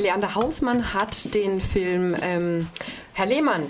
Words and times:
Leander 0.00 0.34
Hausmann 0.34 0.94
hat 0.94 1.34
den 1.34 1.60
Film 1.60 2.16
ähm, 2.20 2.68
Herr 3.12 3.26
Lehmann 3.26 3.64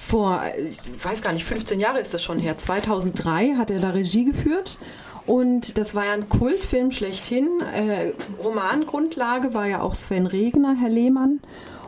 vor, 0.00 0.42
ich 0.68 1.04
weiß 1.04 1.22
gar 1.22 1.32
nicht, 1.32 1.44
15 1.44 1.80
Jahre 1.80 1.98
ist 1.98 2.12
das 2.14 2.22
schon 2.22 2.38
her, 2.38 2.58
2003 2.58 3.54
hat 3.56 3.70
er 3.70 3.80
da 3.80 3.90
Regie 3.90 4.24
geführt. 4.24 4.78
Und 5.26 5.78
das 5.78 5.94
war 5.94 6.04
ja 6.04 6.12
ein 6.12 6.28
Kultfilm 6.28 6.90
schlechthin. 6.90 7.48
Äh, 7.74 8.12
Romangrundlage 8.42 9.54
war 9.54 9.66
ja 9.66 9.80
auch 9.80 9.94
Sven 9.94 10.26
Regner, 10.26 10.76
Herr 10.78 10.90
Lehmann. 10.90 11.40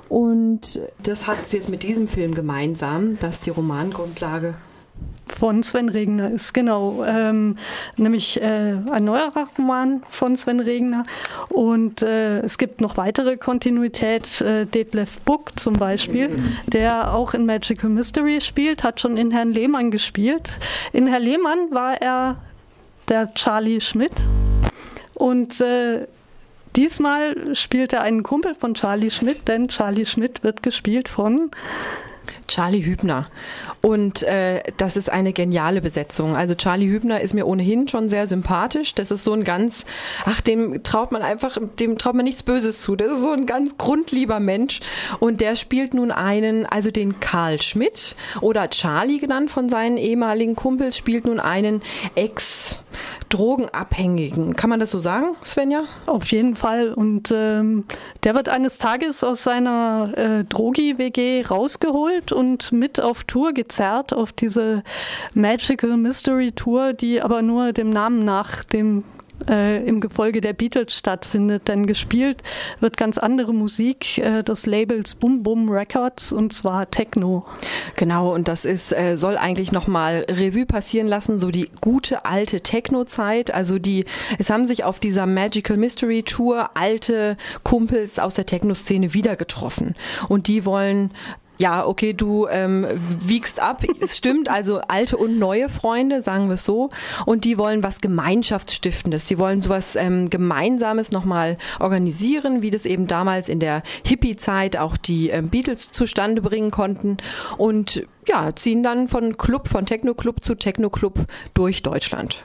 Und 0.08 0.80
das 1.02 1.26
hat 1.26 1.38
es 1.44 1.52
jetzt 1.52 1.68
mit 1.68 1.82
diesem 1.82 2.08
Film 2.08 2.34
gemeinsam, 2.34 3.18
dass 3.18 3.40
die 3.40 3.50
Romangrundlage 3.50 4.54
von 5.38 5.62
Sven 5.62 5.88
Regner 5.88 6.30
ist, 6.30 6.54
genau. 6.54 7.04
Ähm, 7.04 7.58
nämlich 7.96 8.40
äh, 8.40 8.74
ein 8.90 9.04
neuerer 9.04 9.48
Roman 9.58 10.02
von 10.10 10.36
Sven 10.36 10.60
Regner. 10.60 11.04
Und 11.48 12.02
äh, 12.02 12.40
es 12.40 12.58
gibt 12.58 12.80
noch 12.80 12.96
weitere 12.96 13.36
Kontinuität. 13.36 14.40
Äh, 14.40 14.66
Detlef 14.66 15.18
Buck 15.20 15.58
zum 15.58 15.74
Beispiel, 15.74 16.42
der 16.66 17.14
auch 17.14 17.34
in 17.34 17.46
Magical 17.46 17.90
Mystery 17.90 18.40
spielt, 18.40 18.82
hat 18.82 19.00
schon 19.00 19.16
in 19.16 19.30
Herrn 19.30 19.52
Lehmann 19.52 19.90
gespielt. 19.90 20.48
In 20.92 21.06
Herr 21.06 21.20
Lehmann 21.20 21.70
war 21.70 22.00
er 22.00 22.36
der 23.08 23.32
Charlie 23.34 23.80
Schmidt. 23.80 24.12
Und 25.14 25.60
äh, 25.60 26.06
diesmal 26.76 27.54
spielt 27.54 27.92
er 27.92 28.02
einen 28.02 28.22
Kumpel 28.22 28.54
von 28.54 28.74
Charlie 28.74 29.10
Schmidt, 29.10 29.48
denn 29.48 29.68
Charlie 29.68 30.06
Schmidt 30.06 30.42
wird 30.42 30.62
gespielt 30.62 31.08
von 31.08 31.50
Charlie 32.48 32.84
Hübner. 32.84 33.26
Und 33.82 34.22
äh, 34.22 34.62
das 34.78 34.96
ist 34.96 35.12
eine 35.12 35.32
geniale 35.32 35.80
Besetzung. 35.80 36.36
Also 36.36 36.54
Charlie 36.54 36.88
Hübner 36.88 37.20
ist 37.20 37.34
mir 37.34 37.46
ohnehin 37.46 37.88
schon 37.88 38.08
sehr 38.08 38.26
sympathisch. 38.26 38.94
Das 38.94 39.10
ist 39.10 39.24
so 39.24 39.32
ein 39.32 39.44
ganz, 39.44 39.84
ach, 40.24 40.40
dem 40.40 40.82
traut 40.82 41.12
man 41.12 41.20
einfach, 41.22 41.58
dem 41.78 41.98
traut 41.98 42.14
man 42.14 42.24
nichts 42.24 42.42
Böses 42.42 42.80
zu. 42.82 42.96
Das 42.96 43.12
ist 43.12 43.20
so 43.22 43.32
ein 43.32 43.44
ganz 43.46 43.76
grundlieber 43.78 44.40
Mensch. 44.40 44.80
Und 45.20 45.40
der 45.40 45.54
spielt 45.56 45.94
nun 45.94 46.10
einen, 46.10 46.66
also 46.66 46.90
den 46.90 47.20
Karl 47.20 47.62
Schmidt 47.62 48.16
oder 48.40 48.68
Charlie 48.70 49.18
genannt 49.18 49.50
von 49.50 49.68
seinen 49.68 49.98
ehemaligen 49.98 50.56
Kumpels, 50.56 50.96
spielt 50.96 51.26
nun 51.26 51.40
einen 51.40 51.82
Ex-Drogenabhängigen. 52.14 54.56
Kann 54.56 54.70
man 54.70 54.80
das 54.80 54.90
so 54.90 54.98
sagen, 54.98 55.36
Svenja? 55.44 55.84
Auf 56.06 56.26
jeden 56.28 56.56
Fall. 56.56 56.92
Und 56.92 57.30
ähm, 57.32 57.84
der 58.24 58.34
wird 58.34 58.48
eines 58.48 58.78
Tages 58.78 59.22
aus 59.22 59.42
seiner 59.42 60.12
äh, 60.16 60.44
Drogi-WG 60.44 61.42
rausgeholt 61.42 62.15
und 62.32 62.72
mit 62.72 63.00
auf 63.00 63.24
Tour 63.24 63.52
gezerrt, 63.52 64.12
auf 64.12 64.32
diese 64.32 64.82
Magical 65.34 65.96
Mystery 65.96 66.52
Tour, 66.52 66.92
die 66.92 67.20
aber 67.20 67.42
nur 67.42 67.72
dem 67.72 67.90
Namen 67.90 68.24
nach 68.24 68.64
dem 68.64 69.04
äh, 69.48 69.84
im 69.86 70.00
Gefolge 70.00 70.40
der 70.40 70.52
Beatles 70.52 70.94
stattfindet. 70.94 71.68
Denn 71.68 71.86
gespielt 71.86 72.42
wird 72.80 72.96
ganz 72.96 73.18
andere 73.18 73.52
Musik 73.52 74.18
äh, 74.18 74.42
des 74.42 74.66
Labels 74.66 75.14
Boom 75.14 75.42
Boom 75.42 75.68
Records 75.68 76.32
und 76.32 76.52
zwar 76.52 76.90
Techno. 76.90 77.44
Genau, 77.96 78.34
und 78.34 78.48
das 78.48 78.64
ist, 78.64 78.92
äh, 78.92 79.16
soll 79.16 79.36
eigentlich 79.36 79.72
nochmal 79.72 80.26
Revue 80.28 80.66
passieren 80.66 81.06
lassen, 81.06 81.38
so 81.38 81.50
die 81.50 81.70
gute 81.80 82.24
alte 82.24 82.60
Techno-Zeit. 82.60 83.52
Also 83.52 83.78
die, 83.78 84.04
es 84.38 84.50
haben 84.50 84.66
sich 84.66 84.84
auf 84.84 85.00
dieser 85.00 85.26
Magical 85.26 85.76
Mystery 85.76 86.22
Tour 86.22 86.70
alte 86.74 87.36
Kumpels 87.62 88.18
aus 88.18 88.34
der 88.34 88.46
Techno-Szene 88.46 89.14
wieder 89.14 89.36
getroffen. 89.36 89.94
Und 90.28 90.48
die 90.48 90.64
wollen 90.64 91.10
ja, 91.58 91.86
okay, 91.86 92.12
du 92.12 92.46
ähm, 92.48 92.86
wiegst 93.20 93.60
ab. 93.60 93.82
Es 94.00 94.16
stimmt, 94.16 94.48
also 94.48 94.80
alte 94.88 95.16
und 95.16 95.38
neue 95.38 95.68
Freunde, 95.68 96.20
sagen 96.22 96.48
wir 96.48 96.54
es 96.54 96.64
so. 96.64 96.90
Und 97.24 97.44
die 97.44 97.58
wollen 97.58 97.82
was 97.82 98.00
Gemeinschaftsstiftendes. 98.00 99.26
Die 99.26 99.38
wollen 99.38 99.62
sowas 99.62 99.96
ähm, 99.96 100.30
Gemeinsames 100.30 101.12
nochmal 101.12 101.58
organisieren, 101.80 102.62
wie 102.62 102.70
das 102.70 102.84
eben 102.84 103.06
damals 103.06 103.48
in 103.48 103.60
der 103.60 103.82
Hippie-Zeit 104.04 104.76
auch 104.76 104.96
die 104.96 105.30
ähm, 105.30 105.48
Beatles 105.48 105.92
zustande 105.92 106.42
bringen 106.42 106.70
konnten. 106.70 107.16
Und 107.56 108.04
ja, 108.26 108.54
ziehen 108.54 108.82
dann 108.82 109.08
von 109.08 109.36
Club, 109.36 109.68
von 109.68 109.86
Techno-Club 109.86 110.42
zu 110.42 110.54
Techno-Club 110.54 111.26
durch 111.54 111.82
Deutschland. 111.82 112.42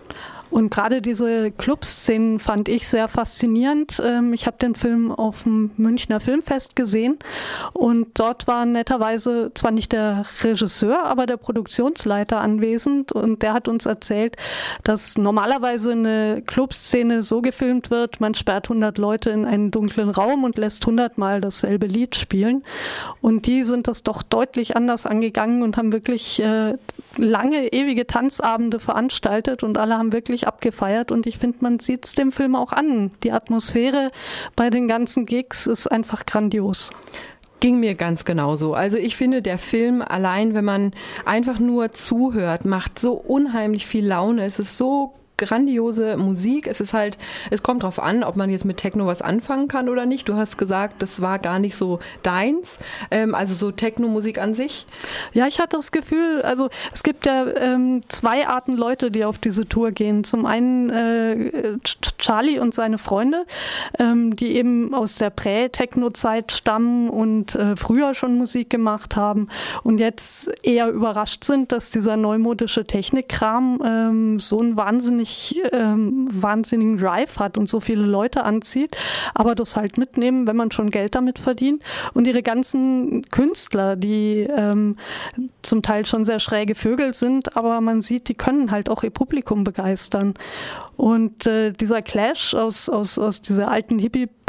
Und 0.51 0.69
gerade 0.69 1.01
diese 1.01 1.49
Clubszenen 1.51 2.37
fand 2.39 2.67
ich 2.67 2.87
sehr 2.87 3.07
faszinierend. 3.07 4.01
Ähm, 4.03 4.33
ich 4.33 4.45
habe 4.45 4.57
den 4.57 4.75
Film 4.75 5.11
auf 5.11 5.43
dem 5.43 5.71
Münchner 5.77 6.19
Filmfest 6.19 6.75
gesehen 6.75 7.17
und 7.73 8.07
dort 8.15 8.47
war 8.47 8.65
netterweise 8.65 9.51
zwar 9.55 9.71
nicht 9.71 9.93
der 9.93 10.25
Regisseur, 10.43 11.05
aber 11.05 11.25
der 11.25 11.37
Produktionsleiter 11.37 12.41
anwesend 12.41 13.13
und 13.13 13.41
der 13.41 13.53
hat 13.53 13.69
uns 13.69 13.85
erzählt, 13.85 14.35
dass 14.83 15.17
normalerweise 15.17 15.93
eine 15.93 16.43
Clubszene 16.45 17.23
so 17.23 17.41
gefilmt 17.41 17.89
wird, 17.89 18.19
man 18.19 18.35
sperrt 18.35 18.65
100 18.65 18.97
Leute 18.97 19.29
in 19.29 19.45
einen 19.45 19.71
dunklen 19.71 20.09
Raum 20.09 20.43
und 20.43 20.57
lässt 20.57 20.83
100 20.83 21.17
Mal 21.17 21.39
dasselbe 21.39 21.87
Lied 21.87 22.15
spielen. 22.15 22.63
Und 23.21 23.45
die 23.45 23.63
sind 23.63 23.87
das 23.87 24.03
doch 24.03 24.21
deutlich 24.21 24.75
anders 24.75 25.05
angegangen 25.05 25.63
und 25.63 25.77
haben 25.77 25.93
wirklich 25.93 26.41
äh, 26.41 26.73
lange, 27.17 27.71
ewige 27.71 28.05
Tanzabende 28.05 28.79
veranstaltet 28.79 29.63
und 29.63 29.77
alle 29.77 29.97
haben 29.97 30.11
wirklich 30.11 30.40
abgefeiert 30.47 31.11
und 31.11 31.25
ich 31.27 31.37
finde, 31.37 31.59
man 31.61 31.79
sieht 31.79 32.05
es 32.05 32.13
dem 32.13 32.31
Film 32.31 32.55
auch 32.55 32.71
an. 32.71 33.11
Die 33.23 33.31
Atmosphäre 33.31 34.11
bei 34.55 34.69
den 34.69 34.87
ganzen 34.87 35.25
Gigs 35.25 35.67
ist 35.67 35.87
einfach 35.87 36.25
grandios 36.25 36.89
ging 37.61 37.79
mir 37.79 37.93
ganz 37.93 38.25
genauso. 38.25 38.73
Also 38.73 38.97
ich 38.97 39.15
finde, 39.15 39.43
der 39.43 39.59
Film 39.59 40.01
allein, 40.01 40.55
wenn 40.55 40.65
man 40.65 40.93
einfach 41.25 41.59
nur 41.59 41.91
zuhört, 41.91 42.65
macht 42.65 42.97
so 42.97 43.13
unheimlich 43.13 43.85
viel 43.85 44.05
Laune. 44.05 44.43
Es 44.43 44.57
ist 44.57 44.77
so 44.77 45.13
grandiose 45.41 46.17
Musik. 46.17 46.67
Es 46.67 46.79
ist 46.79 46.93
halt, 46.93 47.17
es 47.49 47.63
kommt 47.63 47.83
drauf 47.83 47.99
an, 48.01 48.23
ob 48.23 48.35
man 48.35 48.49
jetzt 48.49 48.63
mit 48.63 48.77
Techno 48.77 49.07
was 49.07 49.21
anfangen 49.21 49.67
kann 49.67 49.89
oder 49.89 50.05
nicht. 50.05 50.29
Du 50.29 50.35
hast 50.35 50.57
gesagt, 50.57 51.01
das 51.01 51.21
war 51.21 51.39
gar 51.39 51.59
nicht 51.59 51.75
so 51.75 51.99
deins, 52.23 52.77
ähm, 53.09 53.33
also 53.33 53.55
so 53.55 53.71
Techno-Musik 53.71 54.39
an 54.39 54.53
sich. 54.53 54.85
Ja, 55.33 55.47
ich 55.47 55.59
hatte 55.59 55.77
das 55.77 55.91
Gefühl, 55.91 56.41
also 56.43 56.69
es 56.93 57.03
gibt 57.03 57.25
ja 57.25 57.47
ähm, 57.55 58.03
zwei 58.07 58.47
Arten 58.47 58.77
Leute, 58.77 59.09
die 59.09 59.25
auf 59.25 59.39
diese 59.39 59.67
Tour 59.67 59.91
gehen. 59.91 60.23
Zum 60.23 60.45
einen 60.45 60.89
äh, 60.89 61.77
Charlie 62.19 62.59
und 62.59 62.73
seine 62.73 62.97
Freunde, 62.97 63.45
ähm, 63.97 64.35
die 64.35 64.55
eben 64.55 64.93
aus 64.93 65.15
der 65.15 65.31
Prä-Techno-Zeit 65.31 66.51
stammen 66.51 67.09
und 67.09 67.55
äh, 67.55 67.75
früher 67.75 68.13
schon 68.13 68.37
Musik 68.37 68.69
gemacht 68.69 69.15
haben 69.15 69.47
und 69.83 69.97
jetzt 69.97 70.51
eher 70.63 70.89
überrascht 70.89 71.43
sind, 71.43 71.71
dass 71.71 71.89
dieser 71.89 72.17
neumodische 72.17 72.85
Technikkram 72.85 73.81
ähm, 73.83 74.39
so 74.39 74.59
ein 74.59 74.77
wahnsinnig 74.77 75.30
wahnsinnig, 75.31 75.73
ähm, 75.73 76.27
wahnsinnigen 76.31 76.97
Drive 76.97 77.39
hat 77.39 77.57
und 77.57 77.69
so 77.69 77.79
viele 77.79 78.03
Leute 78.03 78.43
anzieht, 78.43 78.97
aber 79.33 79.55
das 79.55 79.75
halt 79.75 79.97
mitnehmen, 79.97 80.47
wenn 80.47 80.55
man 80.55 80.71
schon 80.71 80.89
Geld 80.89 81.15
damit 81.15 81.39
verdient. 81.39 81.83
Und 82.13 82.25
ihre 82.25 82.43
ganzen 82.43 83.23
Künstler, 83.29 83.95
die 83.95 84.47
ähm, 84.55 84.97
zum 85.61 85.81
Teil 85.81 86.05
schon 86.05 86.25
sehr 86.25 86.39
schräge 86.39 86.75
Vögel 86.75 87.13
sind, 87.13 87.55
aber 87.55 87.81
man 87.81 88.01
sieht, 88.01 88.27
die 88.27 88.35
können 88.35 88.71
halt 88.71 88.89
auch 88.89 89.03
ihr 89.03 89.09
Publikum 89.09 89.63
begeistern. 89.63 90.33
Und 90.97 91.47
äh, 91.47 91.71
dieser 91.71 92.01
Clash 92.01 92.53
aus, 92.53 92.89
aus, 92.89 93.17
aus 93.17 93.41
dieser 93.41 93.69
alten 93.69 93.97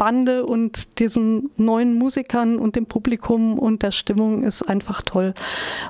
Hippie-Bande 0.03 0.45
und 0.45 0.99
diesen 0.99 1.49
neuen 1.57 1.93
Musikern 1.93 2.57
und 2.57 2.75
dem 2.75 2.85
Publikum 2.85 3.57
und 3.57 3.83
der 3.83 3.91
Stimmung 3.91 4.43
ist 4.43 4.63
einfach 4.63 5.01
toll. 5.01 5.33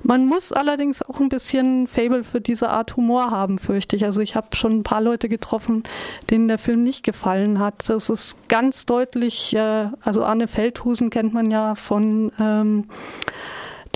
Man 0.04 0.28
muss 0.28 0.52
allerdings 0.52 1.02
auch 1.02 1.20
ein 1.20 1.30
bisschen 1.30 1.88
Fable 1.88 2.24
für 2.24 2.42
diese 2.42 2.70
Art 2.70 2.96
Humor 2.96 3.32
haben, 3.32 3.60
fürchte 3.60 3.96
ich. 3.96 4.06
Also 4.06 4.22
ich 4.22 4.36
habe 4.36 4.56
schon 4.56 4.80
ein 4.80 4.84
paar 4.84 5.02
Leute 5.02 5.30
getroffen, 5.30 5.84
denen 6.30 6.48
der 6.48 6.58
Film 6.58 6.84
nicht 6.84 7.04
gefallen 7.04 7.60
hat. 7.60 7.90
Das 7.90 8.10
ist 8.10 8.48
ganz 8.50 8.86
deutlich, 8.86 9.56
äh, 9.56 9.88
also 10.02 10.24
Arne 10.24 10.48
Feldhusen 10.48 11.10
kennt 11.10 11.34
man 11.34 11.50
ja 11.50 11.76
von 11.76 12.32
ähm, 12.40 12.86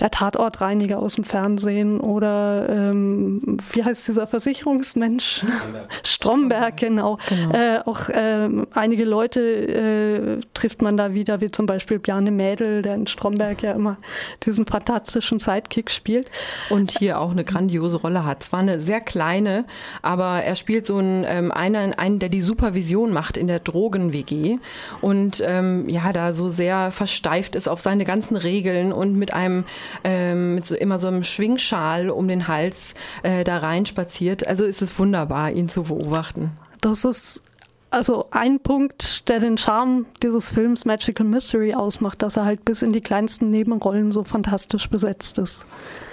der 0.00 0.10
Tatortreiniger 0.10 0.98
aus 0.98 1.16
dem 1.16 1.24
Fernsehen 1.24 2.00
oder 2.00 2.68
ähm, 2.68 3.58
wie 3.72 3.84
heißt 3.84 4.06
dieser 4.06 4.26
Versicherungsmensch? 4.26 5.42
Stromberg, 5.44 5.88
Stromberg 6.04 6.76
genau. 6.76 7.18
genau. 7.28 7.54
Äh, 7.54 7.80
auch 7.84 8.08
äh, 8.08 8.48
einige 8.72 9.04
Leute 9.04 9.40
äh, 9.40 10.40
trifft 10.54 10.82
man 10.82 10.96
da 10.96 11.14
wieder, 11.14 11.40
wie 11.40 11.50
zum 11.50 11.66
Beispiel 11.66 11.98
Bjarne 11.98 12.30
Mädel, 12.30 12.82
der 12.82 12.94
in 12.94 13.06
Stromberg 13.08 13.62
ja 13.62 13.72
immer 13.72 13.96
diesen 14.44 14.66
fantastischen 14.66 15.40
Sidekick 15.40 15.90
spielt. 15.90 16.30
Und 16.70 16.92
hier 16.98 17.20
auch 17.20 17.32
eine 17.32 17.44
grandiose 17.44 17.96
Rolle 17.96 18.24
hat. 18.24 18.44
Zwar 18.44 18.60
eine 18.60 18.80
sehr 18.80 19.00
kleine, 19.00 19.64
aber 20.02 20.42
er 20.42 20.54
spielt 20.54 20.86
so 20.86 20.98
einen, 20.98 21.24
ähm, 21.26 21.50
einen, 21.50 21.94
einen 21.94 22.20
der 22.20 22.28
die 22.28 22.40
Supervision 22.40 23.12
macht 23.12 23.36
in 23.36 23.48
der 23.48 23.58
Drogen-WG 23.58 24.58
und 25.00 25.42
ähm, 25.44 25.88
ja, 25.88 26.12
da 26.12 26.34
so 26.34 26.48
sehr 26.48 26.92
versteift 26.92 27.56
ist 27.56 27.68
auf 27.68 27.80
seine 27.80 28.04
ganzen 28.04 28.36
Regeln 28.36 28.92
und 28.92 29.16
mit 29.16 29.32
einem 29.32 29.64
ähm, 30.04 30.54
mit 30.56 30.64
so 30.64 30.74
immer 30.74 30.98
so 30.98 31.08
einem 31.08 31.22
Schwingschal 31.22 32.10
um 32.10 32.28
den 32.28 32.48
Hals 32.48 32.94
äh, 33.22 33.44
da 33.44 33.58
rein 33.58 33.86
spaziert. 33.86 34.46
Also 34.46 34.64
ist 34.64 34.82
es 34.82 34.98
wunderbar, 34.98 35.52
ihn 35.52 35.68
zu 35.68 35.84
beobachten. 35.84 36.52
Das 36.80 37.04
ist 37.04 37.42
also 37.90 38.26
ein 38.30 38.60
Punkt, 38.60 39.28
der 39.28 39.40
den 39.40 39.56
Charme 39.56 40.06
dieses 40.22 40.50
Films 40.52 40.84
Magical 40.84 41.26
Mystery 41.26 41.74
ausmacht, 41.74 42.20
dass 42.22 42.36
er 42.36 42.44
halt 42.44 42.64
bis 42.64 42.82
in 42.82 42.92
die 42.92 43.00
kleinsten 43.00 43.50
Nebenrollen 43.50 44.12
so 44.12 44.24
fantastisch 44.24 44.90
besetzt 44.90 45.38
ist. 45.38 45.64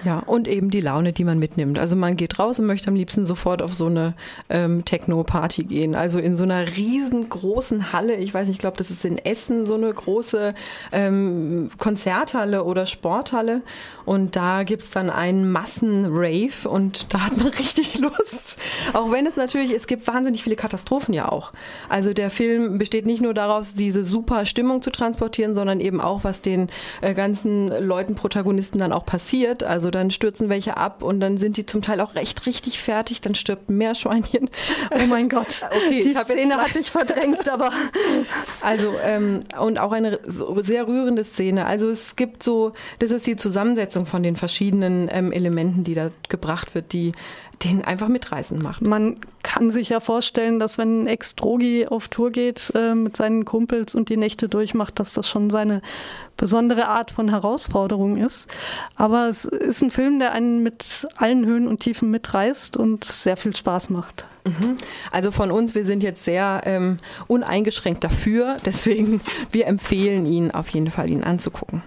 Ja, 0.05 0.19
und 0.19 0.47
eben 0.47 0.69
die 0.69 0.81
Laune, 0.81 1.11
die 1.11 1.23
man 1.23 1.39
mitnimmt. 1.39 1.79
Also 1.79 1.95
man 1.95 2.15
geht 2.15 2.39
raus 2.39 2.59
und 2.59 2.65
möchte 2.67 2.87
am 2.87 2.95
liebsten 2.95 3.25
sofort 3.25 3.61
auf 3.61 3.73
so 3.73 3.87
eine 3.87 4.13
ähm, 4.49 4.85
Techno-Party 4.85 5.63
gehen. 5.63 5.95
Also 5.95 6.19
in 6.19 6.35
so 6.35 6.43
einer 6.43 6.77
riesengroßen 6.77 7.91
Halle. 7.91 8.15
Ich 8.15 8.33
weiß 8.33 8.47
nicht, 8.47 8.57
ich 8.57 8.59
glaube, 8.59 8.77
das 8.77 8.91
ist 8.91 9.03
in 9.03 9.17
Essen 9.17 9.65
so 9.65 9.73
eine 9.73 9.91
große 9.91 10.53
ähm, 10.91 11.69
Konzerthalle 11.77 12.63
oder 12.63 12.85
Sporthalle. 12.85 13.63
Und 14.05 14.35
da 14.35 14.63
gibt's 14.63 14.91
dann 14.91 15.09
einen 15.09 15.51
Massen-Rave 15.51 16.69
und 16.69 17.13
da 17.13 17.25
hat 17.25 17.37
man 17.37 17.47
richtig 17.59 17.99
Lust. 17.99 18.57
Auch 18.93 19.11
wenn 19.11 19.25
es 19.25 19.35
natürlich, 19.35 19.71
es 19.71 19.87
gibt 19.87 20.07
wahnsinnig 20.07 20.43
viele 20.43 20.55
Katastrophen 20.55 21.13
ja 21.13 21.29
auch. 21.29 21.51
Also 21.89 22.13
der 22.13 22.29
Film 22.29 22.77
besteht 22.77 23.05
nicht 23.05 23.21
nur 23.21 23.33
daraus, 23.33 23.73
diese 23.73 24.03
super 24.03 24.45
Stimmung 24.45 24.81
zu 24.81 24.91
transportieren, 24.91 25.55
sondern 25.55 25.79
eben 25.79 26.01
auch, 26.01 26.23
was 26.23 26.41
den 26.41 26.69
äh, 27.01 27.13
ganzen 27.13 27.69
Leuten, 27.85 28.15
Protagonisten 28.15 28.79
dann 28.79 28.91
auch 28.91 29.05
passiert. 29.05 29.63
Also 29.63 29.91
dann 29.91 30.11
stürzen 30.11 30.49
welche 30.49 30.77
ab 30.77 31.03
und 31.03 31.19
dann 31.19 31.37
sind 31.37 31.57
die 31.57 31.65
zum 31.65 31.81
Teil 31.81 32.01
auch 32.01 32.15
recht 32.15 32.45
richtig 32.45 32.81
fertig, 32.81 33.21
dann 33.21 33.35
stirbt 33.35 33.69
ein 33.69 33.77
Meerschweinchen. 33.77 34.49
Oh 34.91 35.05
mein 35.07 35.29
Gott, 35.29 35.61
okay, 35.71 36.03
die 36.03 36.15
Szene 36.15 36.57
hatte 36.57 36.79
ich 36.79 36.91
verdrängt, 36.91 37.49
aber 37.49 37.71
also 38.61 38.93
ähm, 39.03 39.41
und 39.59 39.79
auch 39.79 39.91
eine 39.91 40.19
sehr 40.25 40.87
rührende 40.87 41.23
Szene. 41.23 41.65
Also 41.65 41.89
es 41.89 42.15
gibt 42.15 42.43
so, 42.43 42.73
das 42.99 43.11
ist 43.11 43.27
die 43.27 43.35
Zusammensetzung 43.35 44.05
von 44.05 44.23
den 44.23 44.35
verschiedenen 44.35 45.09
ähm, 45.11 45.31
Elementen, 45.31 45.83
die 45.83 45.95
da 45.95 46.09
gebracht 46.29 46.75
wird, 46.75 46.93
die 46.93 47.13
den 47.63 47.83
einfach 47.83 48.07
mitreißen 48.07 48.61
macht. 48.61 48.81
Man 48.81 49.17
kann 49.45 49.69
sich 49.69 49.89
ja 49.89 49.99
vorstellen, 49.99 50.57
dass 50.57 50.79
wenn 50.79 51.05
Ex-Drogi 51.05 51.85
auf 51.85 52.07
Tour 52.07 52.31
geht 52.31 52.71
äh, 52.73 52.95
mit 52.95 53.15
seinen 53.15 53.45
Kumpels 53.45 53.93
und 53.93 54.09
die 54.09 54.17
Nächte 54.17 54.49
durchmacht, 54.49 54.97
dass 54.99 55.13
das 55.13 55.29
schon 55.29 55.51
seine 55.51 55.83
besondere 56.35 56.87
Art 56.87 57.11
von 57.11 57.29
Herausforderung 57.29 58.17
ist. 58.17 58.47
Aber 58.95 59.29
es 59.29 59.45
ist 59.45 59.83
ein 59.83 59.91
Film, 59.91 60.17
der 60.17 60.31
einen 60.31 60.63
mit 60.63 61.07
allen 61.15 61.45
Höhen 61.45 61.67
und 61.67 61.81
Tiefen 61.81 62.09
mitreißt 62.09 62.75
und 62.75 63.05
sehr 63.05 63.37
viel 63.37 63.55
Spaß 63.55 63.91
macht. 63.91 64.25
Mhm. 64.45 64.77
Also 65.11 65.31
von 65.31 65.51
uns, 65.51 65.75
wir 65.75 65.85
sind 65.85 66.01
jetzt 66.01 66.23
sehr 66.23 66.61
ähm, 66.65 66.97
uneingeschränkt 67.27 68.03
dafür, 68.03 68.57
deswegen 68.65 69.21
wir 69.51 69.67
empfehlen 69.67 70.25
ihn 70.25 70.49
auf 70.49 70.69
jeden 70.69 70.89
Fall, 70.89 71.11
ihn 71.11 71.23
anzugucken. 71.23 71.83